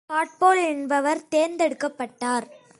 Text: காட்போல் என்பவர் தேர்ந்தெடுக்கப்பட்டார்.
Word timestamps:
காட்போல் 0.09 0.61
என்பவர் 0.67 1.21
தேர்ந்தெடுக்கப்பட்டார். 1.29 2.45